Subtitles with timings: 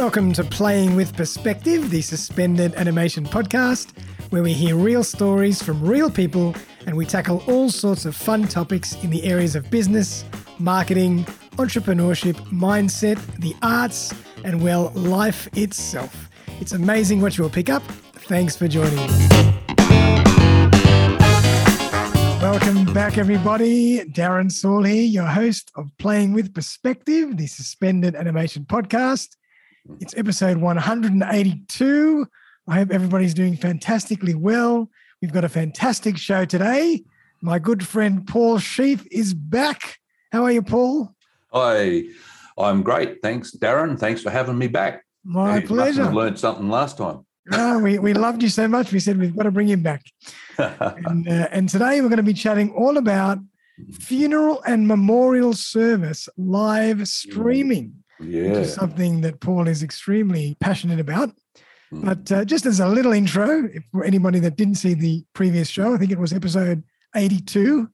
[0.00, 3.92] Welcome to Playing with Perspective, the suspended animation podcast,
[4.30, 8.48] where we hear real stories from real people and we tackle all sorts of fun
[8.48, 10.24] topics in the areas of business,
[10.58, 11.24] marketing,
[11.58, 16.30] entrepreneurship, mindset, the arts, and well, life itself.
[16.62, 17.82] It's amazing what you will pick up.
[18.24, 19.28] Thanks for joining us.
[22.40, 23.98] Welcome back, everybody.
[24.06, 29.36] Darren Saul here, your host of Playing with Perspective, the suspended animation podcast.
[30.00, 32.26] It's episode 182.
[32.68, 34.88] I hope everybody's doing fantastically well.
[35.20, 37.02] We've got a fantastic show today.
[37.42, 39.98] My good friend Paul Sheaf is back.
[40.32, 41.14] How are you, Paul?
[41.52, 42.04] Hi,
[42.58, 43.22] I'm great.
[43.22, 43.98] Thanks, Darren.
[43.98, 45.04] Thanks for having me back.
[45.24, 46.04] My You pleasure.
[46.04, 47.24] Must learned something last time.
[47.52, 48.92] Oh, we, we loved you so much.
[48.92, 50.02] We said we've got to bring you back.
[50.58, 53.38] And, uh, and today we're going to be chatting all about
[53.92, 58.58] funeral and memorial service live streaming, which yeah.
[58.58, 61.30] is something that Paul is extremely passionate about.
[61.92, 62.04] Mm.
[62.04, 65.68] But uh, just as a little intro, if for anybody that didn't see the previous
[65.68, 66.84] show, I think it was episode
[67.16, 67.88] 82.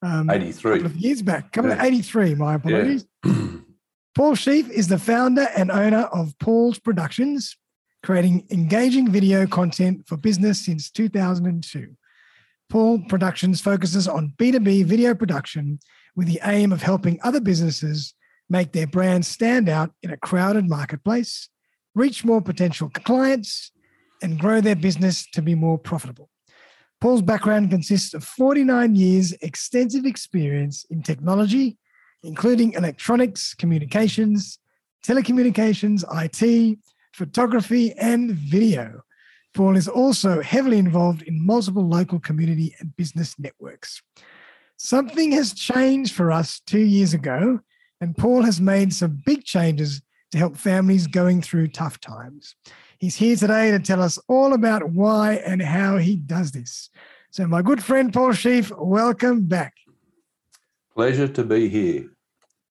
[0.00, 1.84] Um, a couple of years back, coming to Yeah.
[1.84, 3.06] 83, my apologies.
[4.14, 7.56] Paul Sheaf is the founder and owner of Paul's Productions,
[8.02, 11.96] creating engaging video content for business since 2002.
[12.68, 15.80] Paul Productions focuses on B2B video production
[16.14, 18.14] with the aim of helping other businesses
[18.48, 21.48] make their brands stand out in a crowded marketplace,
[21.94, 23.72] reach more potential clients,
[24.22, 26.28] and grow their business to be more profitable.
[27.00, 31.78] Paul's background consists of 49 years' extensive experience in technology,
[32.24, 34.58] including electronics, communications,
[35.06, 36.78] telecommunications, IT,
[37.12, 39.02] photography, and video.
[39.54, 44.02] Paul is also heavily involved in multiple local community and business networks.
[44.76, 47.60] Something has changed for us two years ago,
[48.00, 52.54] and Paul has made some big changes to help families going through tough times.
[52.98, 56.90] He's here today to tell us all about why and how he does this.
[57.30, 59.74] So, my good friend Paul Sheaf, welcome back.
[60.94, 62.10] Pleasure to be here.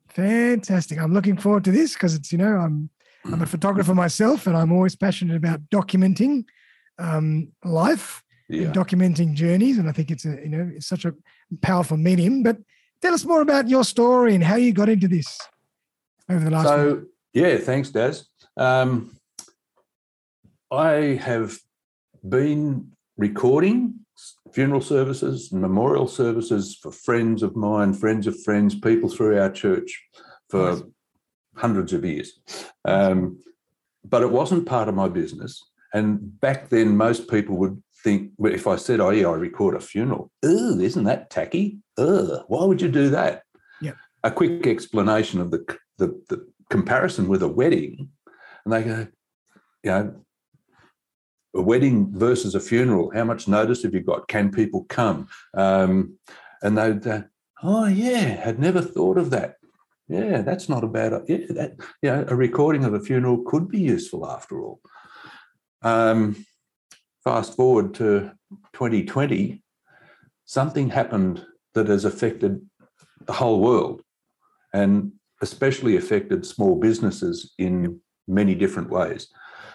[0.09, 0.99] Fantastic.
[0.99, 2.89] I'm looking forward to this because it's, you know, I'm
[3.25, 6.45] I'm a photographer myself and I'm always passionate about documenting
[6.99, 8.63] um, life Yeah.
[8.67, 9.77] and documenting journeys.
[9.77, 11.13] And I think it's a, you know, it's such a
[11.61, 12.41] powerful medium.
[12.43, 12.57] But
[13.01, 15.39] tell us more about your story and how you got into this
[16.29, 17.01] over the last month.
[17.01, 18.27] So, yeah, thanks, Daz.
[18.55, 19.15] Um,
[20.71, 21.57] I have
[22.27, 23.99] been recording
[24.51, 29.51] funeral services and memorial services for friends of mine, friends of friends, people through our
[29.51, 30.03] church
[30.49, 30.81] for Nice.
[31.55, 32.39] hundreds of years.
[32.85, 33.39] Um,
[34.03, 35.63] but it wasn't part of my business.
[35.93, 39.75] And back then, most people would think, well, if I said, oh, yeah, I record
[39.75, 41.79] a funeral, oh, isn't that tacky?
[41.97, 43.43] Ugh, why would you do that?
[43.81, 43.93] Yeah.
[44.23, 45.65] A quick explanation of the,
[45.97, 48.09] the, the comparison with a wedding.
[48.65, 49.07] And they go,
[49.83, 50.15] you know,
[51.55, 54.27] a wedding versus a funeral, how much notice have you got?
[54.27, 55.27] Can people come?
[55.53, 56.17] Um,
[56.61, 57.21] and they'd, uh,
[57.63, 59.55] oh, yeah, had never thought of that.
[60.09, 61.51] Yeah, that's not a bad idea.
[61.53, 64.79] That you know, a recording of a funeral could be useful after all.
[65.81, 66.45] Um,
[67.27, 68.31] fast forward to
[68.71, 69.61] 2020,
[70.45, 72.61] something happened that has affected
[73.25, 74.01] the whole world,
[74.73, 75.11] and
[75.41, 77.99] especially affected small businesses in
[78.29, 79.27] many different ways.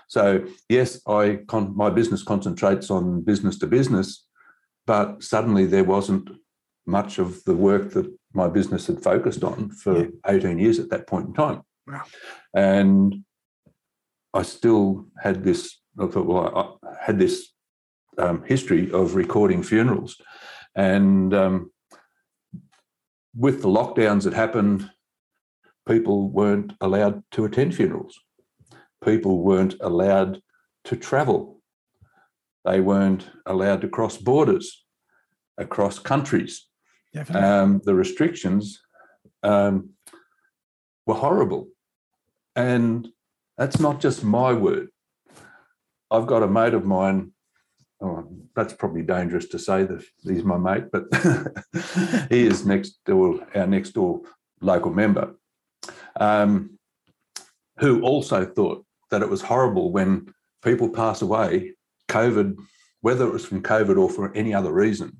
[0.08, 4.26] So yes, I con- my business concentrates on business to business,
[4.86, 6.30] but suddenly there wasn't
[6.86, 10.08] much of the work that my business had focused on for Yeah.
[10.26, 11.60] 18 years at that point in time.
[11.86, 12.04] Wow.
[12.56, 13.24] And
[14.32, 17.53] I still had this, I thought, well, I had this
[18.19, 20.16] um, history of recording funerals.
[20.75, 21.70] And um,
[23.34, 24.91] with the lockdowns that happened,
[25.86, 28.19] people weren't allowed to attend funerals.
[29.04, 30.41] People weren't allowed
[30.84, 31.60] to travel.
[32.64, 34.84] They weren't allowed to cross borders
[35.58, 36.69] across countries
[37.34, 38.81] um, the restrictions
[39.42, 39.91] um,
[41.06, 41.69] were horrible.
[42.56, 43.08] And
[43.58, 44.88] that's not just my word.
[46.12, 47.32] I've got a mate of mine.
[48.03, 51.05] Oh, that's probably dangerous to say that he's my mate, but
[52.31, 54.20] he is next door, our next door
[54.61, 55.35] local member,
[56.20, 56.79] um,
[57.79, 61.73] who also thought that it was horrible when people pass away,
[62.09, 62.56] COVID,
[63.00, 65.17] whether it was from COVID or for any other reason,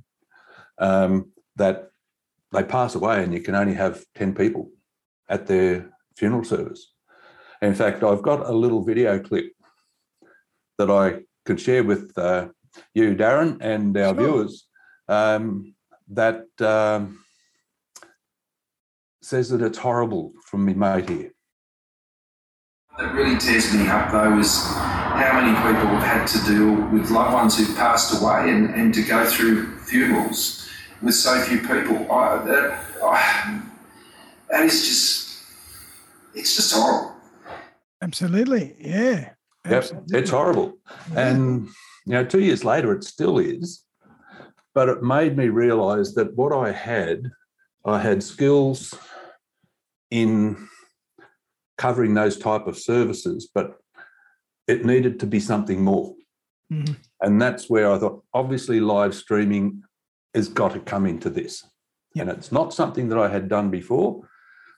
[0.79, 1.91] um, that
[2.51, 4.71] they pass away and you can only have 10 people
[5.29, 6.93] at their funeral service.
[7.63, 9.53] In fact, I've got a little video clip
[10.83, 12.49] that I could share with uh,
[12.95, 14.23] you, Darren, and our Sure.
[14.23, 14.67] viewers
[15.09, 15.75] um,
[16.09, 17.25] that um,
[19.23, 21.31] says that it's horrible from me mate here.
[22.99, 24.53] that really tears me up though is
[25.23, 28.93] how many people have had to deal with loved ones who've passed away and, and
[28.95, 30.69] to go through funerals
[31.01, 31.99] with so few people.
[32.13, 33.63] I, that, I,
[34.51, 35.43] that is just,
[36.35, 37.15] it's just horrible.
[38.03, 38.77] Absolutely.
[38.81, 39.31] Yeah.
[39.69, 39.91] Yep.
[40.09, 40.79] It's horrible.
[41.15, 41.69] And,
[42.07, 43.85] you know, two years later, it still is.
[44.75, 47.31] But it made me realize that what I had,
[47.85, 48.95] I had skills
[50.11, 50.69] in
[51.79, 53.79] covering those type of services, but
[54.67, 56.15] it needed to be something more.
[56.73, 56.97] Mhm.
[57.21, 59.83] And that's where I thought, obviously, live streaming
[60.35, 61.65] has got to come into this.
[62.17, 64.29] And it's not something that I had done before.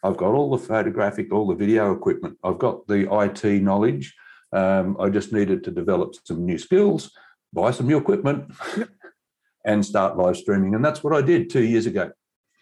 [0.02, 2.38] I've got all the photographic, all the video equipment.
[2.42, 4.14] I've got the IT knowledge.
[4.54, 7.10] Um, I just needed to develop some new skills,
[7.52, 8.52] buy some new equipment,
[9.64, 10.74] and start live streaming.
[10.74, 12.12] And that's what I did two years ago.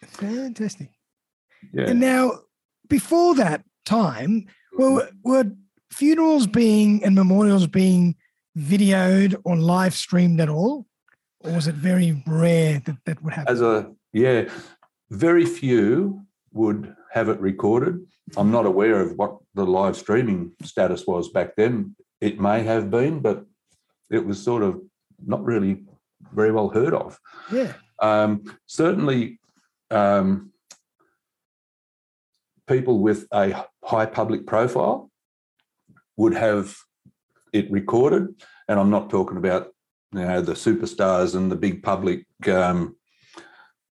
[0.01, 0.89] Fantastic.
[1.71, 1.89] Yeah.
[1.89, 2.39] And now,
[2.89, 4.47] before that time,
[4.77, 5.51] were, were
[5.91, 8.15] funerals being and memorials being
[8.57, 10.87] videoed or live streamed at all?
[11.41, 13.51] Or was it very rare that that would happen?
[13.51, 14.49] As a yeah,
[15.09, 18.05] very few would have it recorded.
[18.37, 21.95] I'm not aware of what the live streaming status was back then.
[22.21, 23.45] It may have been, but
[24.09, 24.81] it was sort of
[25.25, 25.83] not really
[26.33, 27.19] very well heard of.
[27.51, 27.73] yeah.
[27.99, 29.39] Um, certainly,
[29.91, 30.51] um,
[32.67, 35.11] people with a high public profile
[36.17, 36.75] would have
[37.53, 38.27] it recorded,
[38.67, 39.71] and I'm not talking about
[40.13, 42.95] you know the superstars and the big public um,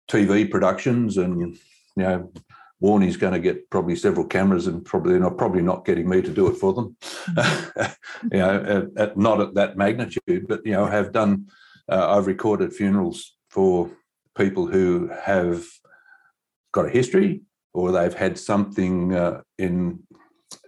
[0.09, 1.57] TV productions, and you
[1.97, 2.33] know
[2.81, 6.31] Warney's going to get probably several cameras, and probably not probably not getting me to
[6.31, 6.97] do it for them.
[8.33, 11.47] you know, at, at, not at that magnitude, but you know, have done.
[11.89, 13.91] Uh, I've recorded funerals for
[14.37, 15.65] people who have
[16.73, 17.43] got a history
[17.73, 20.01] or they've had something uh, in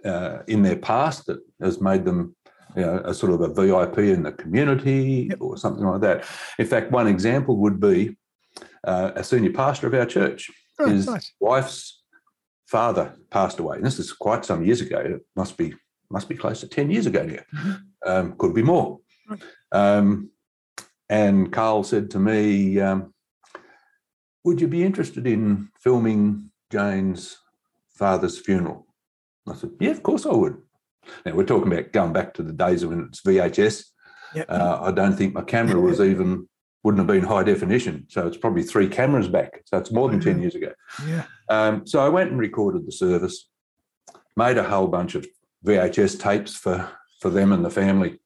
[0.05, 2.35] uh, in their past that has made them
[2.75, 5.41] you know, a sort of a VIP in the community Yep.
[5.41, 6.25] or something like that.
[6.57, 8.15] In fact, one example would be
[8.83, 10.49] uh, a senior pastor of our church.
[10.79, 11.33] Oh, His nice.
[11.39, 11.98] wife's
[12.69, 13.77] father passed away.
[13.77, 14.99] And this is quite some years ago.
[14.99, 15.73] It must be
[16.11, 17.43] must be close to 10 years ago now.
[17.53, 17.81] Mhm.
[18.05, 18.99] Um, could be more.
[19.71, 20.31] Um,
[21.07, 23.13] and Carl said to me, um,
[24.43, 27.37] would you be interested in filming Jane's
[27.89, 28.87] father's funeral?
[29.47, 30.57] I said, yeah, of course I would.
[31.25, 33.83] Now we're talking about going back to the days when it's VHS.
[34.33, 34.45] Yep.
[34.49, 36.47] Uh, I don't think my camera was even
[36.83, 39.61] wouldn't have been high definition, so it's probably three cameras back.
[39.65, 40.71] So it's more than ten years ago.
[41.05, 41.25] yeah.
[41.49, 43.49] Um, so I went and recorded the service,
[44.37, 45.25] made a whole bunch of
[45.65, 48.19] VHS tapes for for them and the family,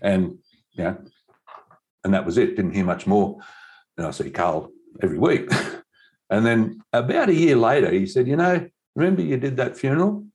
[0.00, 0.38] and
[0.72, 0.96] you know,
[2.02, 2.56] and that was it.
[2.56, 3.38] Didn't hear much more.
[3.96, 4.70] And I see Carl
[5.02, 5.50] every week,
[6.30, 8.66] and then about a year later, he said, "You know,
[8.96, 10.26] remember you did that funeral?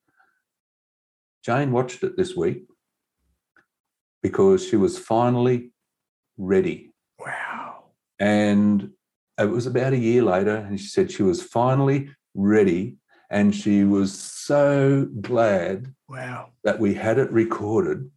[1.44, 2.66] Jane watched it this week
[4.22, 5.72] because she was finally
[6.38, 7.86] ready." Wow.
[8.20, 8.92] And
[9.40, 12.96] it was about a year later, and she said she was finally ready.
[13.30, 16.52] And she was so glad Wow.
[16.64, 18.10] that we had it recorded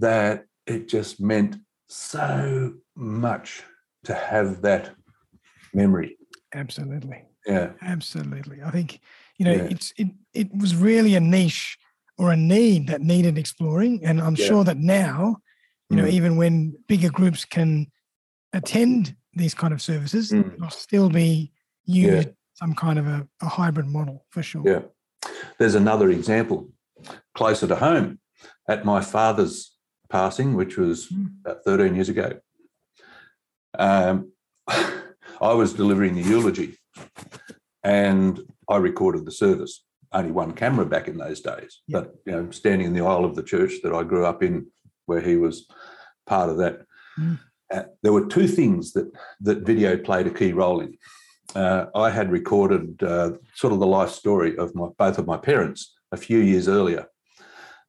[0.00, 1.56] that it just meant
[1.88, 3.62] so much
[4.04, 4.94] to have that
[5.72, 6.16] memory.
[6.52, 7.22] Absolutely.
[7.46, 7.72] Yeah.
[7.82, 8.62] Absolutely.
[8.62, 9.00] I think,
[9.38, 9.68] you know, Yeah.
[9.70, 11.78] it's it it was really a niche
[12.18, 14.04] or a need that needed exploring.
[14.04, 14.46] And I'm Yeah.
[14.46, 15.36] sure that now,
[15.90, 16.12] you know, Mm.
[16.12, 17.90] even when bigger groups can
[18.52, 20.54] attend these kind of services, Mm.
[20.54, 21.52] it'll still be
[21.84, 22.24] Yeah.
[22.54, 24.62] Some kind of a, a hybrid model for sure.
[24.64, 24.82] Yeah.
[25.58, 26.70] There's another example
[27.34, 28.20] closer to home
[28.68, 29.76] at my father's
[30.08, 31.40] passing, which was Mm.
[31.44, 32.38] about 13 years ago.
[33.78, 34.32] Um,
[34.68, 36.78] I was delivering the eulogy
[37.82, 39.84] and I recorded the service.
[40.12, 42.00] Only one camera back in those days, Yeah.
[42.00, 44.68] but you know, standing in the aisle of the church that I grew up in,
[45.06, 45.66] where he was
[46.26, 46.82] part of that.
[47.18, 47.40] Mm.
[47.72, 50.96] Uh, there were two things that that video played a key role in.
[51.54, 55.36] Uh, I had recorded uh, sort of the life story of my both of my
[55.36, 57.06] parents a few years earlier,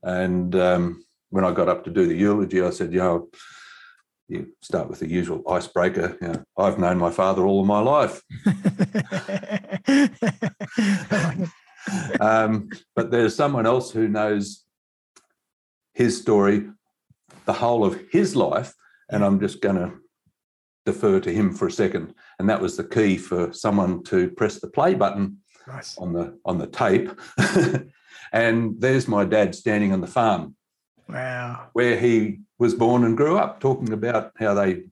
[0.03, 3.29] and um, when I got up to do the eulogy, I said, "You know,
[4.27, 6.17] you start with the usual icebreaker.
[6.21, 8.55] You know, I've known my father all of my life, I
[11.11, 12.21] like it.
[12.21, 14.63] um, but there's someone else who knows
[15.93, 16.67] his story,
[17.45, 18.73] the whole of his life,
[19.09, 19.93] and I'm just going to
[20.85, 22.13] defer to him for a second.
[22.39, 25.37] And that was the key for someone to press the play button
[25.67, 25.97] nice.
[25.97, 27.09] on the on the tape.
[28.31, 30.55] and there's my dad standing on the farm
[31.09, 31.67] Wow.
[31.73, 34.91] where he was born and grew up, talking about how they, you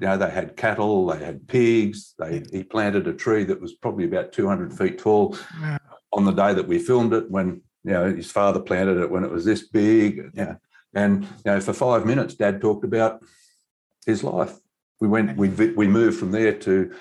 [0.00, 2.14] know, they had cattle, they had pigs.
[2.18, 5.78] They he planted a tree that was probably about 200 feet tall Wow.
[6.12, 9.24] on the day that we filmed it when you know, his father planted it when
[9.24, 10.30] it was this big.
[10.34, 10.56] Yeah.
[10.92, 13.22] And you know, for five minutes, Dad talked about
[14.06, 14.54] his life.
[15.00, 16.92] We went, we we moved from there to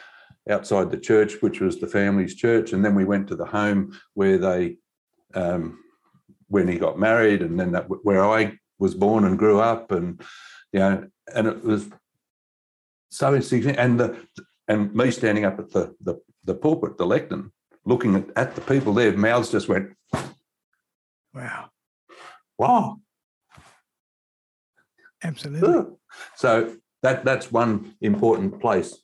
[0.50, 3.98] outside the church, which was the family's church, and then we went to the home
[4.14, 4.78] where they,
[5.34, 5.80] um,
[6.48, 10.22] when he got married, and then that where I was born and grew up, and
[10.72, 11.90] you know, and it was
[13.10, 13.80] so insignificant.
[13.80, 14.28] And the
[14.68, 16.16] and me standing up at the the,
[16.46, 17.52] the pulpit, the lectern,
[17.86, 19.92] looking at, at the people there, mouths just went,
[21.34, 21.70] Wow.
[22.58, 23.00] wow.
[25.24, 25.96] Absolutely.
[26.36, 28.98] So that that's one important place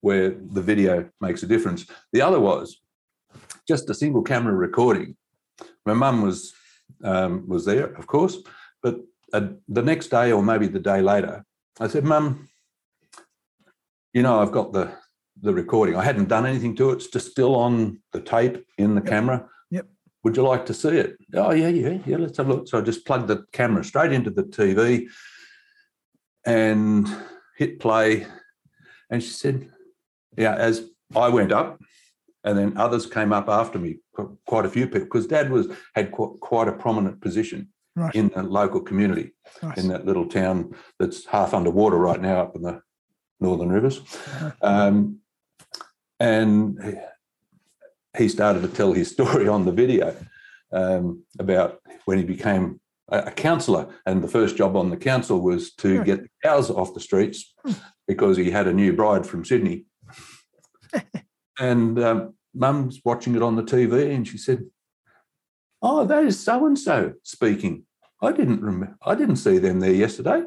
[0.00, 1.86] where the video makes a difference.
[2.12, 2.80] The other was
[3.66, 5.16] just a single camera recording.
[5.84, 6.52] My mum was
[7.02, 8.36] um, was there, of course,
[8.82, 9.00] but
[9.32, 11.44] uh, the next day or maybe the day later,
[11.80, 12.48] I said, "Mum,
[14.12, 14.92] you know, I've got the
[15.42, 15.96] the recording.
[15.96, 16.94] I hadn't done anything to it.
[16.94, 19.10] It's just still on the tape in the Yep.
[19.10, 19.48] camera.
[19.70, 19.86] Yep.
[20.24, 21.16] Would you like to see it?
[21.34, 22.16] Oh yeah, yeah, yeah.
[22.16, 22.68] Let's have a look.
[22.68, 25.08] So I just plugged the camera straight into the TV
[26.46, 27.06] and
[27.56, 28.26] hit play.
[29.10, 29.68] And she said,
[30.36, 31.80] "Yeah." As I went up,
[32.44, 33.98] and then others came up after me.
[34.46, 38.14] Quite a few people, because Dad was had qu- quite a prominent position Right.
[38.14, 39.78] in the local community Nice.
[39.78, 42.80] in that little town that's half underwater right now up in the
[43.40, 44.00] northern rivers.
[44.00, 44.50] Uh-huh.
[44.62, 45.20] Um,
[46.20, 46.98] and he-
[48.22, 50.14] he started to tell his story on the video
[50.72, 53.88] um, about when he became a, councillor.
[54.06, 56.04] And the first job on the council was to Yeah.
[56.04, 57.54] get the cows off the streets
[58.08, 59.86] because he had a new bride from Sydney.
[61.58, 64.64] and um, mum's watching it on the TV and she said,
[65.82, 67.84] Oh, that is so and so speaking.
[68.22, 68.96] I didn't remember.
[69.04, 70.42] I didn't see them there yesterday.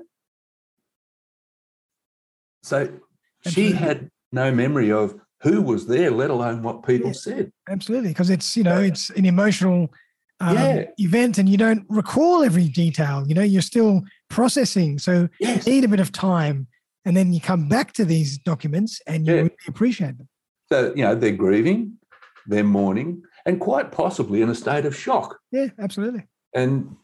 [2.63, 2.99] So
[3.47, 7.13] she had no memory of who was there, let alone what people Yeah.
[7.13, 7.51] said.
[7.69, 9.93] Absolutely, because it's you know it's an emotional
[10.39, 10.85] um, Yeah.
[10.97, 13.25] event, and you don't recall every detail.
[13.27, 15.65] You know, you're still processing, so Yes.
[15.65, 16.67] you need a bit of time,
[17.05, 19.41] and then you come back to these documents, and you Yeah.
[19.41, 20.27] really appreciate them.
[20.71, 21.97] So, you know, they're grieving,
[22.45, 25.39] they're mourning, and quite possibly in a state of shock.
[25.51, 26.27] Yeah, absolutely.
[26.53, 26.95] And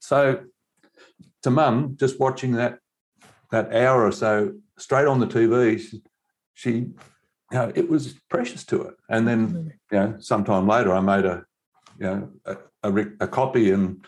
[0.00, 0.44] so
[1.42, 2.78] to mum, just watching that
[3.50, 6.02] that hour or so straight on the TV, she,
[6.54, 6.94] she you
[7.52, 8.94] know, it was precious to her.
[9.10, 9.72] And then Absolutely.
[9.92, 11.44] you know, sometime later, I made a,
[12.02, 14.04] you know, a, a, a copy, and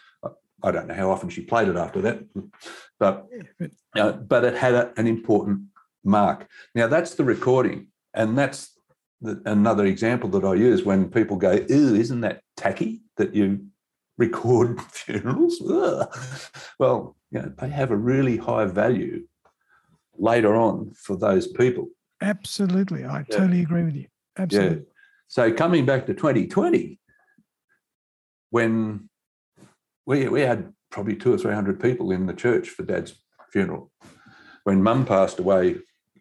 [0.65, 2.25] I don't know how often she played it after that,
[2.99, 5.61] but Yeah, but you know, but it had a, an important
[6.03, 6.49] mark.
[6.75, 8.77] Now that's the recording, and that's
[9.21, 13.67] the, another example that I use when people go, "Ew, isn't that tacky that you
[14.19, 16.13] record funerals?" Ugh."
[16.81, 19.27] Well, you know, they have a really high value
[20.19, 21.91] later on for those people.
[22.21, 23.37] absolutely, I Yeah.
[23.37, 24.09] totally agree with you.
[24.37, 24.87] Absolutely.
[25.29, 26.99] So coming back to 2020,
[28.55, 29.09] when
[30.07, 33.13] we we had probably two or three hundred people in the church for Dad's
[33.53, 33.91] funeral.
[34.63, 35.65] When Mum passed away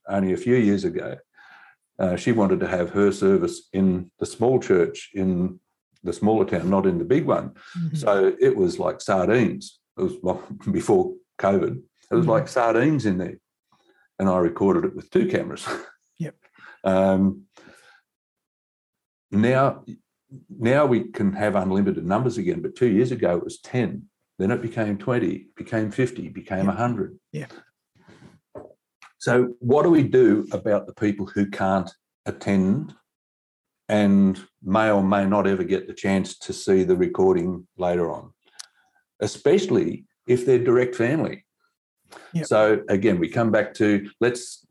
[0.09, 1.17] only a few years ago,
[1.99, 5.59] uh, she wanted to have her service in the small church in
[6.03, 7.51] the smaller town, not in the big one.
[7.77, 7.97] Mhm.
[8.03, 9.79] So it was like sardines.
[9.97, 10.41] It was well,
[10.79, 11.75] before COVID.
[12.11, 12.29] It was Mhm.
[12.35, 13.37] like sardines in there,
[14.17, 15.63] and I recorded it with two cameras.
[16.17, 16.35] Yep.
[16.85, 17.43] Um,
[19.31, 19.85] now,
[20.49, 24.03] now we can have unlimited numbers again, but two years ago it was ten.
[24.39, 26.75] Then it became twenty, became fifty, became Yep.
[26.75, 27.19] hundred.
[27.31, 27.47] Yeah.
[29.19, 31.89] So what do we do about the people who can't
[32.25, 32.93] attend
[33.89, 38.31] and may or may not ever get the chance to see the recording later on,
[39.21, 41.45] especially if they're direct family.
[42.33, 42.45] Yep.
[42.45, 44.65] So again, we come back to let's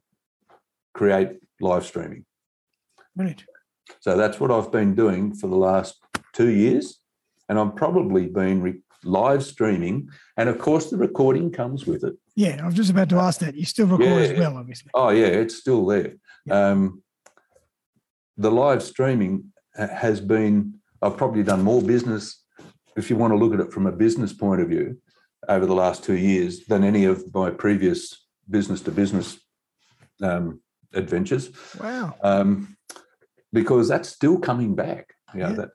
[0.95, 2.25] create live streaming.
[3.15, 3.45] Brilliant.
[4.01, 5.99] So that's what I've been doing for the last
[6.33, 6.99] two years,
[7.49, 12.15] and I've probably been re- live streaming, and of course the recording comes with it.
[12.37, 13.55] Yeah, I was just about to ask that.
[13.57, 14.91] You still record as well, obviously.
[14.95, 16.15] Oh yeah, it's still there.
[16.51, 17.03] Um,
[18.37, 20.75] the live streaming has been.
[21.03, 22.45] I've probably done more business,
[22.97, 24.99] if you want to look at it from a business point of view,
[25.49, 29.41] over the last two years than any of my previous business to business
[30.23, 30.61] um,
[30.95, 32.15] adventures, Wow.
[32.23, 32.77] um,
[33.53, 35.15] because that's still coming back.
[35.35, 35.55] You know, Yeah.
[35.57, 35.71] that,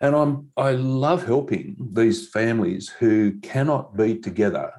[0.00, 4.72] and I'm I love helping these families who cannot be together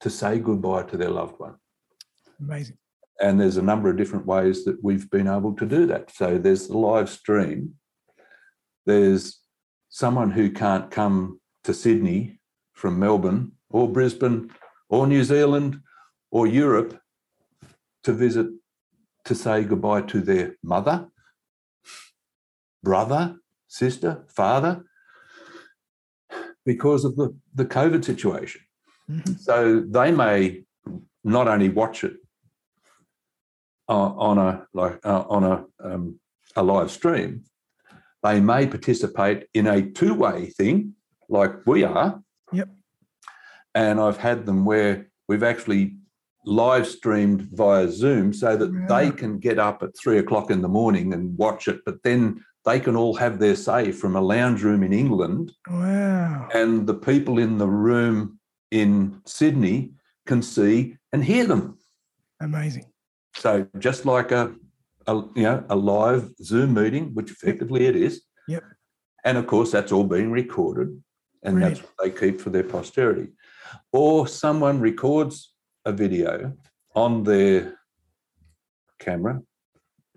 [0.00, 1.56] to say goodbye to their loved one
[2.40, 2.76] Amazing.
[3.20, 6.10] and there's a number of different ways that we've been able to do that.
[6.14, 7.74] So there's the live stream.
[8.84, 9.40] There's
[9.88, 12.40] someone who can't come to Sydney
[12.74, 14.50] from Melbourne or Brisbane
[14.90, 15.80] or New Zealand
[16.30, 17.00] or Europe
[18.04, 18.48] to visit
[19.26, 21.08] to say goodbye to their mother,
[22.82, 23.36] brother,
[23.68, 24.84] sister, father.
[26.64, 28.60] because of the, the COVID situation.
[29.08, 29.38] Mhm.
[29.38, 30.64] So they may
[31.22, 32.16] not only watch it
[33.88, 36.18] uh, on a like uh, on a um,
[36.56, 37.44] a live stream,
[38.24, 40.94] they may participate in a two way thing
[41.28, 42.20] like we are.
[42.52, 42.68] Yep.
[43.76, 45.98] And I've had them where we've actually
[46.46, 50.68] live streamed via Zoom so that they can get up at three o'clock in the
[50.68, 54.62] morning and watch it, but then they can all have their say from a lounge
[54.62, 56.48] room in England Wow.
[56.54, 58.38] and the people in the room
[58.70, 59.92] in Sydney
[60.26, 61.78] can see and hear them.
[62.40, 62.86] Amazing.
[63.36, 64.54] So just like a,
[65.06, 68.22] a you know a live Zoom meeting, which effectively it is.
[68.48, 68.64] Yep.
[69.24, 71.02] And of course, that's all being recorded,
[71.42, 73.28] and that's what they keep for their posterity.
[73.92, 75.52] Or someone records
[75.86, 76.52] a video
[76.94, 77.78] on their
[78.98, 79.40] camera,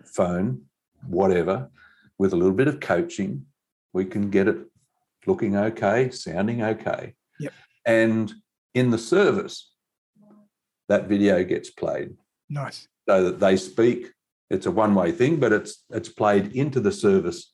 [0.04, 0.64] phone,
[1.08, 1.70] whatever,
[2.18, 3.46] with a little bit of coaching,
[3.94, 4.58] we can get it
[5.26, 7.14] looking okay, sounding okay.
[7.40, 7.54] Yep.
[7.86, 8.34] And
[8.74, 9.72] in the service,
[10.90, 12.16] that video gets played
[12.50, 12.88] Nice.
[13.08, 14.12] so that they speak.
[14.50, 17.54] It's a one-way thing, but it's it's played into the service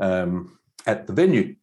[0.00, 1.54] um, at the venue.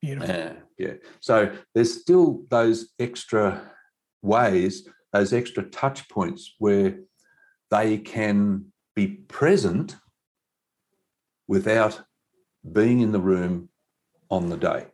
[0.00, 0.34] Beautiful.
[0.34, 0.94] Uh, yeah.
[1.20, 3.70] So there's still those extra
[4.22, 6.98] ways, those extra touch points where
[7.70, 8.66] they can
[8.96, 9.94] be present
[11.46, 12.02] without
[12.72, 13.68] being in the room
[14.28, 14.86] on the day.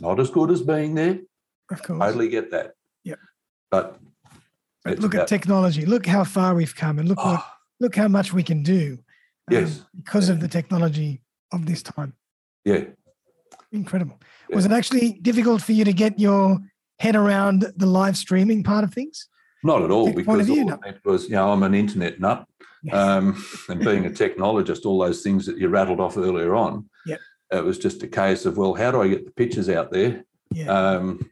[0.00, 1.20] Not as good as being there.
[1.70, 2.00] Of course.
[2.00, 2.72] Totally get that.
[3.04, 3.14] Yeah.
[3.70, 4.00] But
[4.84, 5.86] But look at technology.
[5.86, 7.46] Look how far we've come, and look what Oh,
[7.78, 8.98] look how much we can do.
[8.98, 9.04] um,
[9.54, 9.82] Yes.
[9.96, 12.12] because of the technology of this time.
[12.64, 12.84] yeah.
[13.70, 14.18] Incredible.
[14.48, 14.56] Yeah.
[14.56, 16.58] Was it actually difficult for you to get your
[16.98, 19.28] head around the live streaming part of things?
[19.64, 20.78] Not at all, Tech point of because all no.
[20.86, 22.46] it was, you know, I'm an internet nut.
[22.92, 27.18] Um, and being a technologist, all those things that you rattled off earlier on, Yep.
[27.52, 30.24] it was just a case of, well, how do I get the pictures out there?
[30.52, 30.66] Yeah.
[30.66, 31.30] Um,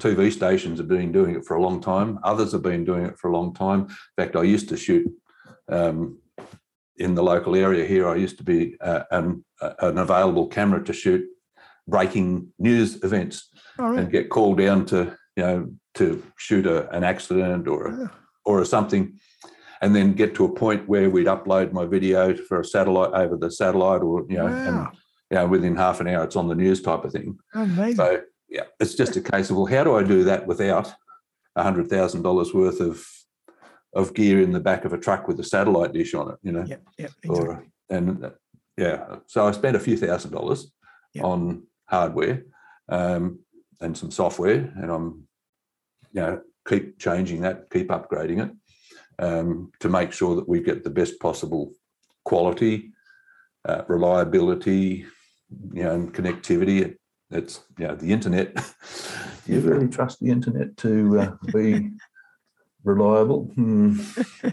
[0.00, 2.18] TV stations have been doing it for a long time.
[2.24, 3.80] Others have been doing it for a long time.
[3.82, 5.06] In fact, I used to shoot
[5.68, 6.18] um,
[6.96, 8.08] in the local area here.
[8.08, 11.26] I used to be uh, an, uh, an available camera to shoot
[11.90, 13.48] breaking news events
[13.78, 13.98] right.
[13.98, 18.10] and get called down to you know to shoot a, an accident or a, Oh,
[18.46, 19.18] or a something
[19.82, 23.36] and then get to a point where we'd upload my video for a satellite over
[23.36, 24.86] the satellite or you know and
[25.30, 27.96] you know within half an hour it's on the news type of thing Amazing.
[27.96, 30.92] so yeah it's just a case of well how do i do that without
[31.56, 33.04] a hundred thousand dollars worth of
[33.94, 36.52] of gear in the back of a truck with a satellite dish on it you
[36.52, 36.82] know Yep.
[36.98, 37.10] Yep.
[37.22, 37.46] Exactly.
[37.46, 38.30] or and uh,
[38.78, 40.70] yeah so i spent a few thousand dollars
[41.14, 41.24] Yep.
[41.24, 42.44] on hardware
[42.88, 43.40] um,
[43.80, 45.24] and some software and i'm
[46.12, 48.52] you know keep changing that keep upgrading it
[49.24, 51.72] um, to make sure that we get the best possible
[52.24, 52.92] quality
[53.68, 55.04] uh, reliability
[55.72, 56.96] you know and connectivity It-
[57.32, 58.62] it's you know the internet Do
[59.52, 61.90] you really trust the internet to uh, be
[62.84, 63.44] reliable?
[63.54, 64.00] Hmm.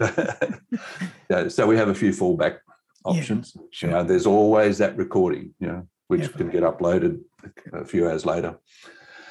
[1.30, 2.58] yeah, so we have a few fallback
[3.04, 3.90] Yeah, options sure.
[3.90, 6.52] you know there's always that recording you know which Definitely.
[6.52, 7.20] can get uploaded
[7.72, 8.58] a few hours later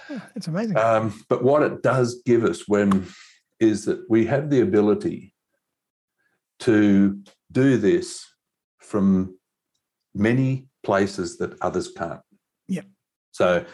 [0.09, 0.77] Yeah, it's amazing.
[0.77, 3.07] um, but what it does give us when
[3.59, 5.33] is that we have the ability
[6.59, 8.25] to do this
[8.79, 9.37] from
[10.15, 12.21] many places that others can't
[12.69, 12.85] Yep.
[13.31, 13.65] so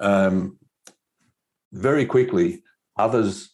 [0.00, 0.58] um,
[1.72, 2.62] very quickly
[2.96, 3.50] others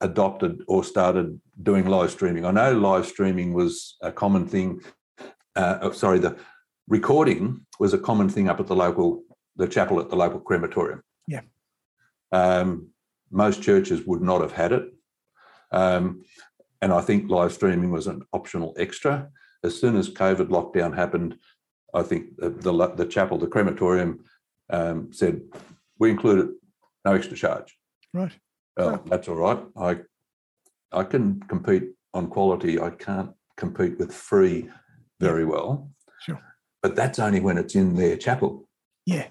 [0.00, 4.80] adopted or started doing live streaming i know live streaming was a common thing
[5.56, 6.36] uh, oh, sorry the
[6.88, 9.22] recording was a common thing up at the local
[9.60, 11.42] the chapel at the local crematorium Yeah.
[12.32, 12.88] um,
[13.30, 14.84] most churches would not have had it.
[15.70, 16.24] Um,
[16.82, 19.28] and I think live streaming was an optional extra.
[19.62, 21.36] As soon as COVID lockdown happened,
[21.94, 24.24] I think the, the, the chapel, the crematorium,
[24.70, 25.42] um, said,
[25.98, 26.50] we include it,
[27.04, 27.76] no extra charge.
[28.14, 28.32] right.
[28.76, 29.08] Well, Oh.
[29.10, 29.60] that's all right.
[29.76, 29.90] I,
[31.00, 32.80] I can compete on quality.
[32.80, 34.70] I can't compete with free
[35.20, 35.90] very well.
[36.24, 36.40] Sure.
[36.82, 38.66] But that's only when it's in their chapel
[39.06, 39.26] Yeah.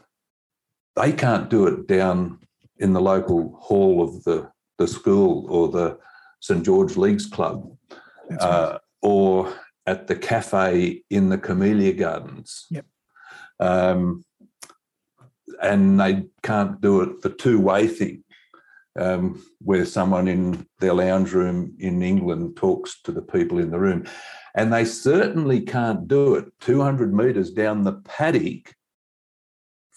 [0.99, 2.39] They can't do it down
[2.77, 5.97] in the local hall of the, the school or the
[6.41, 7.69] St George Leagues Club
[8.39, 9.53] uh, or
[9.85, 12.65] at the cafe in the Camellia Gardens.
[12.69, 12.85] Yep.
[13.59, 14.23] Um,
[15.61, 18.23] and they can't do it the two way thing
[18.97, 23.79] um, where someone in their lounge room in England talks to the people in the
[23.79, 24.05] room.
[24.55, 28.73] And they certainly can't do it 200 metres down the paddock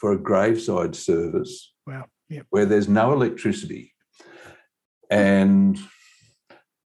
[0.02, 2.06] for a graveside service Wow.
[2.28, 2.46] Yep.
[2.50, 3.94] where there's no electricity.
[5.10, 5.78] And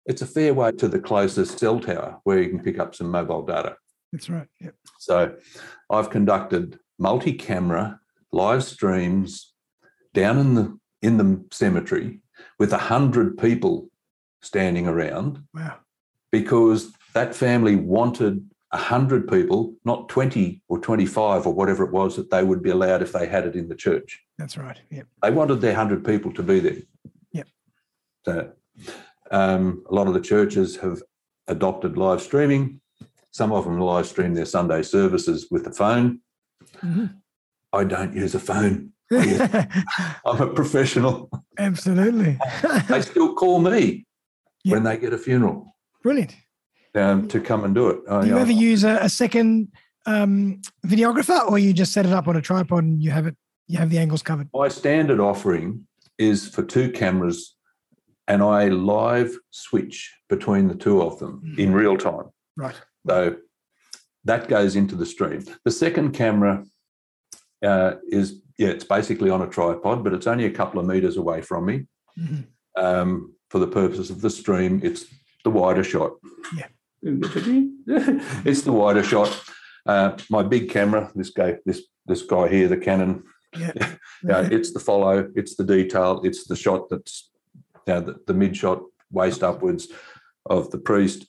[0.08, 3.12] it's a fair way to the closest cell tower where you can pick up some
[3.12, 3.76] mobile data.
[4.12, 4.48] That's right.
[4.62, 4.74] Yep.
[5.00, 5.36] So
[5.92, 8.00] I've conducted multi camera
[8.32, 9.54] live streams
[10.16, 12.20] down in the in the cemetery
[12.58, 13.90] with a hundred people
[14.42, 15.78] standing around Wow.
[16.32, 22.16] because that family wanted a hundred people, not twenty or twenty-five or whatever it was
[22.16, 24.20] that they would be allowed if they had it in the church.
[24.38, 24.80] That's right.
[24.90, 25.08] Yep.
[25.22, 26.78] They wanted their hundred people to be there.
[27.32, 27.48] Yep.
[28.26, 28.52] So
[29.32, 31.02] um, a lot of the churches have
[31.48, 32.82] adopted live streaming.
[33.32, 36.20] Some of them live stream their Sunday services with the phone.
[36.84, 37.16] Mhm.
[37.72, 38.92] I don't use a phone.
[39.12, 41.30] I'm a professional.
[41.60, 42.40] Absolutely.
[42.90, 44.06] They still call me
[44.64, 44.74] Yeah.
[44.74, 46.36] when they get a funeral Brilliant.
[46.96, 48.00] Um, to come and do it.
[48.08, 49.72] Do you I- ever use a, a second
[50.06, 53.36] um, videographer, or you just set it up on a tripod and you have it?
[53.68, 54.50] You have the angles covered.
[54.54, 57.56] my standard offering is for two cameras,
[58.28, 61.60] and I live switch between the two of them Mm.
[61.60, 62.30] in real time.
[62.58, 62.76] Right.
[63.08, 63.38] So
[64.26, 65.44] that goes into the stream.
[65.66, 66.64] The second camera
[67.66, 71.16] uh, is, yeah, it's basically on a tripod, but it's only a couple of meters
[71.18, 71.88] away from me.
[72.20, 72.46] Mhm.
[72.78, 75.06] Um, for the purpose of the stream, it's
[75.46, 76.12] the wider shot.
[76.58, 76.68] Yeah.
[77.06, 79.44] It's the wider shot.
[79.86, 83.24] Uh, my big camera, this guy, this this guy here, the Canon,
[83.58, 83.72] Yeah.
[84.24, 87.30] yeah, it's the follow, it's the detail, it's the shot that's
[87.88, 89.88] you know, the, the mid shot, waist upwards
[90.46, 91.28] of the priest,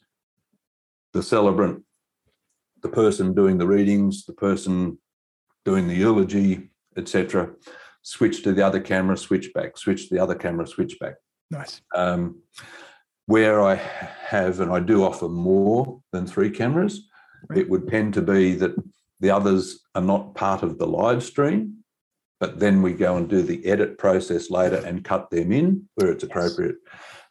[1.12, 1.82] the celebrant,
[2.82, 4.98] the person doing the readings, the person
[5.64, 7.50] doing the eulogy, etc.
[8.02, 11.14] Switch to the other camera, switch back, switch to the other camera, switch back.
[11.50, 11.80] Nice.
[11.94, 12.42] Um,
[13.26, 17.08] where I have, and I do offer more than three cameras,
[17.48, 17.60] Right.
[17.60, 18.74] it would tend to be that
[19.20, 21.84] the others are not part of the live stream,
[22.40, 26.10] but then we go and do the edit process later and cut them in where
[26.10, 26.30] it's Yes.
[26.30, 26.76] appropriate.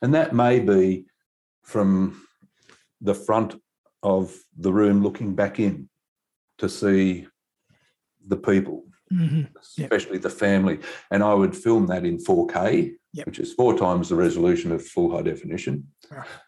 [0.01, 1.06] And that may be
[1.63, 2.25] from
[3.01, 3.56] the front
[4.01, 5.89] of the room looking back in
[6.58, 7.27] to see
[8.27, 9.47] the people, Mhm.
[9.78, 9.91] Yep.
[9.91, 10.80] especially the family.
[11.12, 13.26] And I would film that in 4K, Yep.
[13.28, 15.88] which is four times the resolution of full high definition.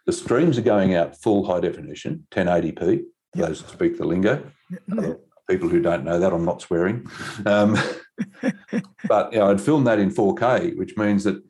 [0.05, 2.97] The streams are going out full high definition, 1080p,
[3.33, 3.47] for Yep.
[3.47, 4.43] those that speak the lingo.
[4.89, 5.19] Mhm.
[5.49, 7.05] People who don't know that, I'm not swearing.
[7.45, 7.75] Um,
[9.07, 11.41] but you know, I'd film that in 4K, which means that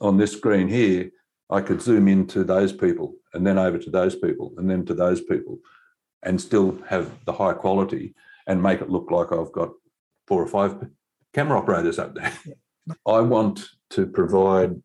[0.00, 1.10] on this screen here,
[1.48, 4.94] I could zoom into those people and then over to those people and then to
[4.94, 5.58] those people
[6.22, 8.14] and still have the high quality
[8.46, 9.70] and make it look like I've got
[10.30, 10.76] four or five
[11.34, 12.32] camera operators up there.
[13.06, 14.80] I want to provide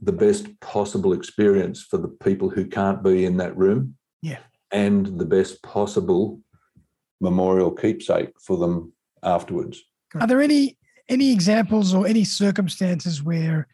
[0.00, 3.96] the best possible experience for the people who can't be in that room.
[4.22, 4.38] Yeah.
[4.70, 6.40] And the best possible
[7.20, 8.92] memorial keepsake for them
[9.24, 9.82] afterwards.
[10.18, 13.66] Are there any any examples or any circumstances where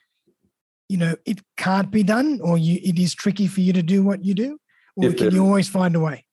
[0.88, 4.03] you know it can't be done, or you it is tricky for you to do
[4.03, 4.59] what you do,
[4.97, 6.25] or If can you always find a way?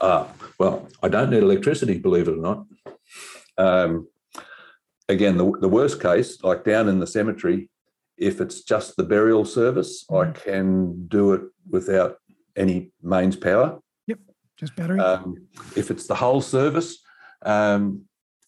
[0.00, 2.64] Ah, well, I don't need electricity, believe it or not.
[3.58, 4.08] Um,
[5.08, 7.70] again, the, the worst case, like down in the cemetery,
[8.16, 10.34] if it's just the burial service, I Mhm.
[10.34, 12.16] can do it without
[12.56, 13.78] any mains power.
[14.06, 14.18] Yep,
[14.56, 14.98] Just battery.
[15.00, 17.02] Um, if it's the whole service,
[17.42, 18.02] um,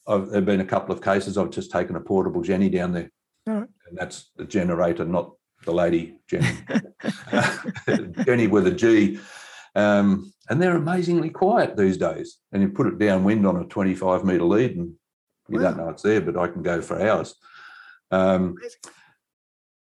[0.07, 2.93] I've, there have been a couple of cases I've just taken a portable Jenny down
[2.93, 3.11] there.
[3.47, 3.69] All right.
[3.89, 5.33] And that's the generator, not
[5.67, 6.49] the lady Jenny.
[8.25, 9.19] Jenny with a G.
[9.75, 12.39] Um, and they're amazingly quiet these days.
[12.53, 14.95] And you put it downwind on a 25 metre lead and
[15.49, 17.35] you don't know it's there, but I can go for hours.
[18.11, 18.57] Um,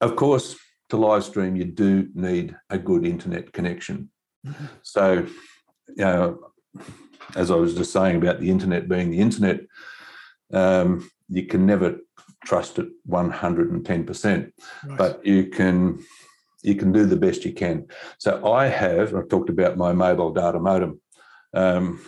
[0.02, 0.56] of course,
[0.90, 4.10] to live stream, you do need a good internet connection.
[4.46, 4.70] Mhm.
[4.82, 5.26] So,
[5.90, 6.52] you know,
[7.36, 9.62] as I was just saying about the internet being the internet,
[10.54, 11.98] um, you can never
[12.46, 14.54] trust it 110%,
[14.86, 14.98] Right.
[14.98, 16.00] but you can
[16.64, 17.86] you can do the best you can.
[18.18, 21.00] So I have, I've talked about my mobile data modem.
[21.54, 22.02] Um,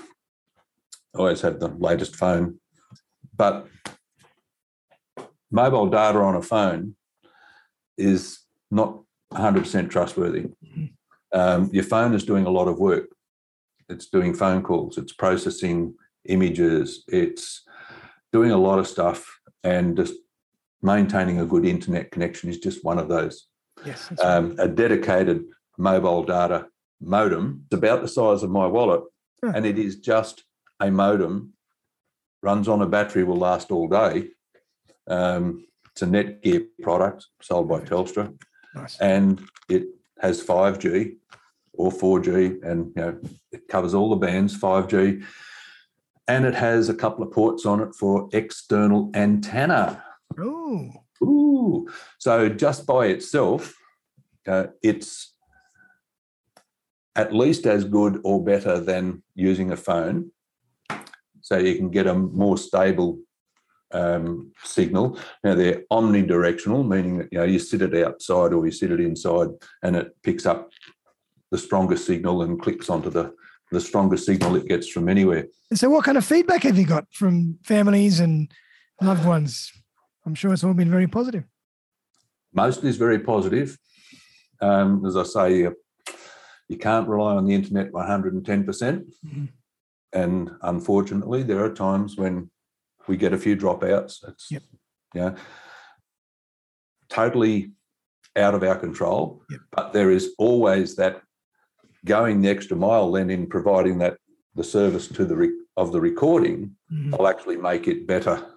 [1.16, 2.60] I always have the latest phone,
[3.40, 3.66] but
[5.50, 6.96] mobile data on a phone
[7.98, 9.00] is not
[9.34, 10.50] 100% trustworthy.
[11.34, 13.08] Um, your phone is doing a lot of work.
[13.88, 17.64] It's doing phone calls, it's processing images, it's
[18.32, 20.14] doing a lot of stuff, and just
[20.84, 23.48] maintaining a good internet connection is just one of those.
[23.86, 24.08] yes.
[24.10, 24.36] that's right.
[24.36, 25.46] Um, a dedicated
[25.78, 26.68] mobile data
[27.02, 29.02] modem, it's about the size of my wallet,
[29.44, 29.54] Huh.
[29.56, 30.44] and it is just
[30.82, 31.54] a modem,
[32.42, 34.30] runs on a battery, will last all day.
[35.08, 38.34] Um, it's a Netgear product sold by Telstra
[38.76, 38.98] nice.
[39.00, 39.88] and it
[40.20, 41.16] has 5G
[41.74, 43.20] or 4G, and you know
[43.52, 45.24] it covers all the bands 5G,
[46.28, 50.04] and it has a couple of ports on it for external antenna.
[50.38, 50.92] Oh,
[51.24, 53.76] Ooh, so just by itself,
[54.48, 55.34] uh, it's
[57.16, 60.32] at least as good or better than using a phone.
[61.50, 63.18] So you can get a more stable
[63.92, 65.18] um, signal.
[65.44, 69.00] Now they're omnidirectional, meaning that you know you sit it outside or you sit it
[69.00, 69.48] inside,
[69.82, 70.70] and it picks up
[71.50, 73.34] the strongest signal and clicks onto the
[73.72, 75.48] the strongest signal it gets from anywhere.
[75.74, 78.52] So, what kind of feedback have you got from families and
[79.02, 79.72] loved ones?
[80.28, 81.46] I'm sure it's all been very positive.
[82.54, 83.76] Most is very positive.
[84.62, 85.76] Um, as I say, you,
[86.68, 88.66] you can't rely on the internet 110%.
[88.66, 89.50] percent Mhm.
[90.14, 92.50] And unfortunately, there are times when
[93.08, 94.28] we get a few dropouts.
[94.28, 94.64] It's Yep.
[95.14, 95.36] yeah,
[97.10, 97.72] totally
[98.36, 99.44] out of our control.
[99.50, 99.60] Yep.
[99.72, 101.22] But there is always that
[102.06, 104.18] going the extra mile then in providing that
[104.56, 107.18] the service to the re- of the recording Mhm.
[107.18, 108.56] will actually make it better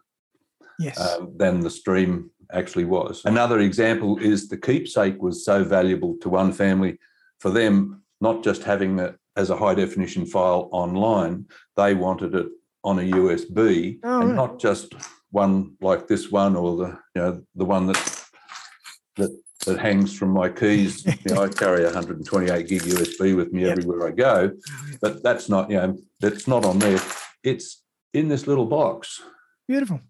[0.79, 0.99] Yes.
[1.01, 3.23] um, than the stream actually was.
[3.25, 6.99] Another example is the keepsake was so valuable to one family
[7.41, 12.47] for them, not just having it as a high definition file online, they wanted it
[12.85, 14.37] on a USB Oh, and right.
[14.37, 14.95] not just
[15.31, 18.25] one like this one or the you know the one that
[19.17, 19.31] that
[19.67, 21.05] that hangs from my keys.
[21.25, 23.71] you know, I carry a 128 gig USB with me Yep.
[23.79, 24.51] everywhere I go,
[25.01, 27.01] but that's not you know that's not on there.
[27.43, 29.23] It's in this little box.
[29.69, 30.01] Beautiful.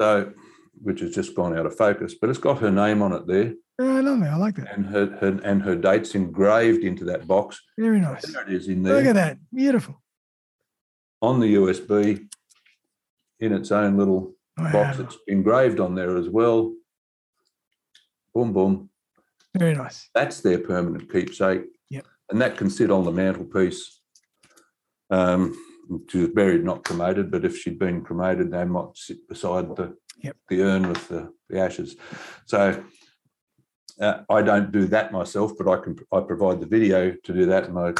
[0.00, 0.32] So,
[0.82, 3.52] which has just gone out of focus, but it's got her name on it there,
[3.78, 4.26] Oh, I love it.
[4.26, 4.74] I like that.
[4.76, 7.60] and her, her and her dates engraved into that box.
[7.78, 8.22] Very nice.
[8.30, 8.96] There it is in there.
[8.96, 9.38] Look at that.
[9.52, 10.00] Beautiful.
[11.20, 12.28] on the USB,
[13.40, 14.98] in its own little box.
[14.98, 16.74] It's engraved on there as well.
[18.34, 18.90] Boom, boom.
[19.56, 20.08] Very nice.
[20.14, 21.64] That's their permanent keepsake.
[21.90, 22.06] Yep.
[22.30, 24.00] And that can sit on the mantelpiece.
[25.10, 25.54] Um,
[26.08, 29.96] she was buried, not cremated, but if she'd been cremated, they might sit beside the
[30.22, 30.36] Yep.
[30.48, 31.96] the urn with the, the ashes.
[32.46, 32.82] So
[34.02, 37.46] uh, I don't do that myself, but I can I provide the video to do
[37.46, 37.94] that, and I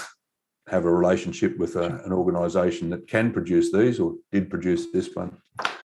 [0.69, 5.15] have a relationship with a, an organisation that can produce these or did produce this
[5.15, 5.37] one.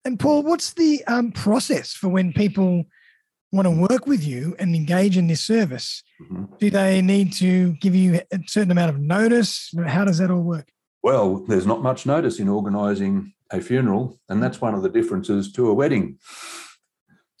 [0.05, 2.83] And Paul, what's the um, process for when people
[3.53, 6.03] want to work with you and engage in this service?
[6.21, 6.57] Mhm.
[6.59, 9.73] Do they need to give you a certain amount of notice?
[9.85, 10.69] How does that all work?
[11.01, 15.51] Well, there's not much notice in organising a funeral, and that's one of the differences
[15.53, 16.17] to a wedding.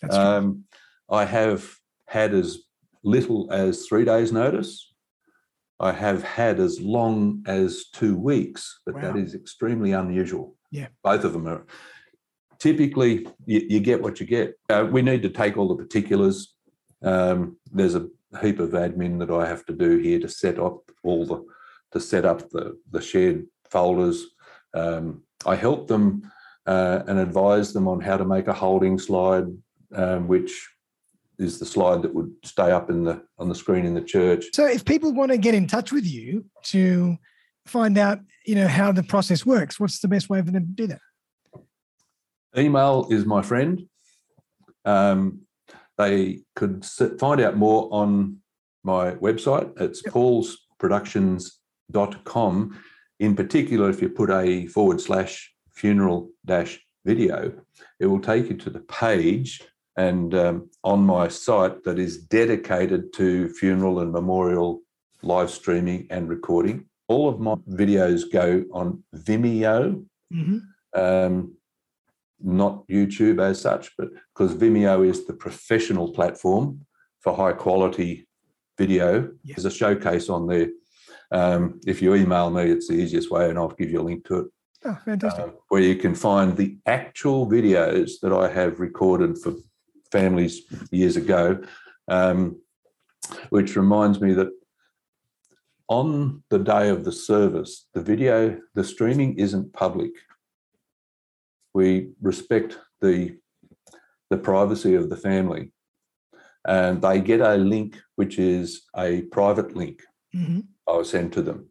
[0.09, 0.65] Um,
[1.09, 1.77] I have
[2.13, 2.59] had as
[3.03, 4.71] little as three days' notice.
[5.79, 9.21] I have had as long as two weeks, but that Wow.
[9.23, 10.55] is extremely unusual.
[10.71, 10.89] Yeah.
[11.03, 11.65] Both of them are.
[12.59, 14.47] Typically, you, you get what you get.
[14.69, 16.37] Uh, we need to take all the particulars.
[17.01, 18.07] Um, there's a
[18.41, 21.39] heap of admin that I have to do here to set up all the
[21.93, 24.17] to set up the the shared folders.
[24.73, 26.05] Um, I help them
[26.73, 29.47] uh, and advise them on how to make a holding slide,
[30.01, 30.53] um, which
[31.39, 34.45] is the slide that would stay up in the on the screen in the church.
[34.53, 37.17] So if people want to get in touch with you to
[37.65, 40.71] find out, you know, how the process works, what's the best way for them to
[40.71, 40.99] do that?
[42.57, 43.87] Email is my friend.
[44.85, 45.41] Um,
[45.97, 46.85] they could
[47.19, 48.37] find out more on
[48.83, 49.73] my website.
[49.79, 52.79] It's paulsproductions.com.
[53.19, 57.53] In particular, if you put a forward slash funeral dash video,
[57.99, 59.61] it will take you to the page
[59.97, 64.81] and um, on my site that is dedicated to funeral and memorial
[65.21, 66.85] live streaming and recording.
[67.07, 70.57] All of my videos go on Vimeo, hmm
[70.95, 71.55] um,
[72.39, 76.85] not YouTube as such, but because Vimeo is the professional platform
[77.21, 78.27] for high quality
[78.77, 79.31] video.
[79.43, 79.55] Yeah.
[79.55, 80.67] There's a showcase on there.
[81.31, 84.25] Um, if you email me, it's the easiest way, and I'll give you a link
[84.27, 84.47] to it,
[84.85, 85.45] Oh, fantastic.
[85.45, 89.53] uh, where you can find the actual videos that I have recorded for
[90.17, 90.53] families
[90.91, 91.45] years ago.
[92.07, 92.39] Um,
[93.49, 94.51] which reminds me that
[95.87, 100.11] on the day of the service, the video, the streaming isn't public.
[101.73, 103.37] We respect the,
[104.29, 105.71] the privacy of the family.
[106.65, 110.01] And they get a link, which is a private link
[110.33, 111.69] hmm I will send to them.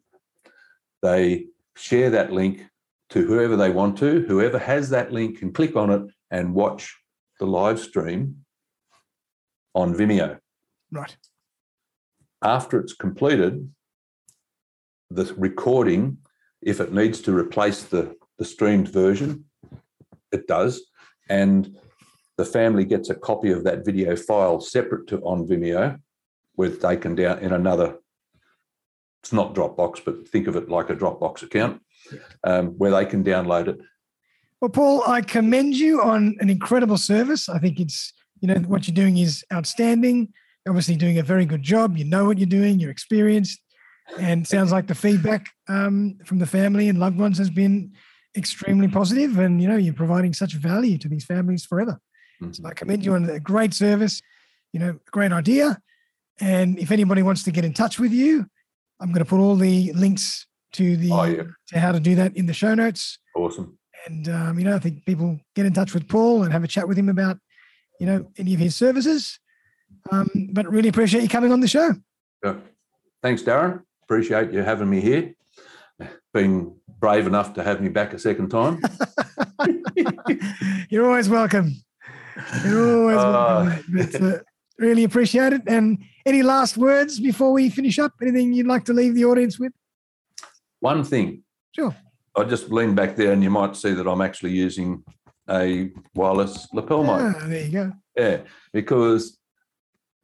[1.03, 2.65] They share that link
[3.11, 4.25] to whoever they want to.
[4.27, 6.97] Whoever has that link can click on it and watch
[7.43, 8.37] the live stream
[9.75, 10.39] on Vimeo.
[10.93, 11.17] Right.
[12.41, 13.69] After it's completed,
[15.11, 16.19] the recording,
[16.61, 19.47] if it needs to replace the, the streamed version,
[20.31, 20.83] it does.
[21.29, 21.77] And
[22.39, 25.99] the family gets a copy of that video file separate to on Vimeo,
[26.55, 27.99] where they can down in another.
[29.25, 31.83] It's not Dropbox, but think of it like a Dropbox account,
[32.45, 33.81] um, where they can download it.
[34.63, 37.49] Well, Paul, I commend you on an incredible service.
[37.49, 40.33] I think it's, you know, what you're doing is outstanding.
[40.69, 41.97] Obviously, doing a very good job.
[41.97, 43.61] You know what you're doing, you're experienced,
[44.21, 47.91] and sounds like the feedback um, from the family and loved ones has been
[48.37, 52.01] extremely positive and you know you're providing such value to these families forever
[52.41, 52.57] Mhm.
[52.57, 54.23] so i commend you on a great service
[54.73, 55.79] you know great idea
[56.41, 58.47] and if anybody wants to get in touch with you
[59.01, 61.43] i'm going to put all the links to the Oh, yeah.
[61.69, 63.79] to how to do that in the show notes Awesome.
[64.07, 66.69] And um, you know i think people get in touch with paul and have a
[66.69, 67.39] chat with him about
[68.01, 69.39] you know any of his services
[70.11, 71.93] um, but really appreciate you coming on the show
[72.45, 72.57] Yeah.
[73.23, 73.83] Thanks, Darren.
[74.03, 75.35] Appreciate you having me here.
[76.35, 78.83] Being brave enough to have me back a second time.
[80.91, 81.77] You're always welcome.
[82.65, 83.85] You're always Uh, welcome.
[83.97, 84.39] But, uh,
[84.79, 85.63] really appreciate it.
[85.69, 88.13] And any last words before we finish up?
[88.21, 89.73] Anything you'd like to leave the audience with?
[90.81, 91.45] One thing.
[91.77, 91.95] Sure.
[92.37, 95.05] I just lean back there and you might see that I'm actually using
[95.51, 97.37] a wireless lapel mic.
[97.37, 97.93] Ah, there you go.
[98.17, 98.41] Yeah,
[98.73, 99.39] because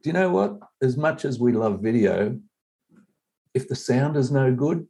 [0.03, 0.59] do you know what?
[0.83, 2.39] As much as we love video,
[3.55, 4.87] if the sound is no good,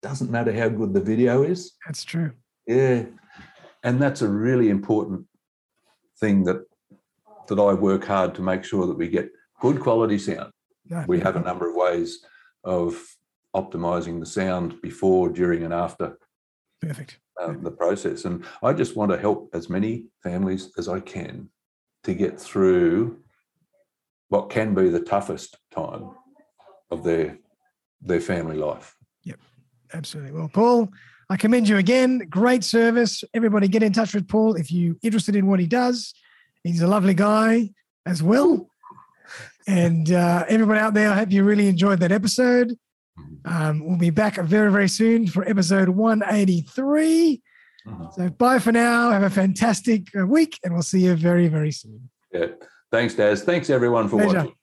[0.00, 1.72] doesn't matter how good the video is.
[1.86, 2.32] That's true.
[2.66, 3.04] Yeah,
[3.82, 5.26] and that's a really important
[6.18, 6.64] thing that
[7.48, 9.28] that I work hard to make sure that we get
[9.60, 10.52] good quality sound.
[10.88, 12.24] No, We have a number of ways
[12.64, 13.02] of
[13.54, 16.18] optimizing the sound before, during, and after
[16.80, 17.18] perfect.
[17.40, 18.24] uh, the process.
[18.24, 21.50] And I just want to help as many families as I can
[22.04, 23.20] to get through
[24.28, 26.10] what can be the toughest time
[26.90, 27.38] of their
[28.00, 28.96] their family life.
[29.24, 29.38] Yep,
[29.92, 30.32] absolutely.
[30.32, 30.88] Well, Paul,
[31.30, 32.26] I commend you again.
[32.28, 33.22] Great service.
[33.32, 36.12] Everybody get in touch with Paul if you're interested in what he does.
[36.64, 37.70] He's a lovely guy
[38.06, 38.68] as well.
[39.66, 42.76] And uh, everybody out there, I hope you really enjoyed that episode.
[43.44, 47.42] Um, we'll be back very, very soon for episode 183.
[47.86, 48.14] Mhm.
[48.14, 49.10] So bye for now.
[49.10, 52.08] Have a fantastic uh, week, and we'll see you very, very soon.
[52.32, 52.46] Yeah.
[52.90, 53.42] Thanks, Daz.
[53.42, 54.36] Thanks everyone for Pleasure.
[54.38, 54.54] watching.